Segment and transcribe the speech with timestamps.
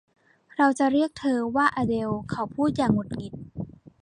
[0.57, 3.33] เราจะเรียกเธอว่าอะเดลเขาพูดอย่างหงุดหงิด